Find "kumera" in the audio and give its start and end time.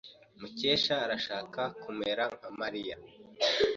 1.81-2.23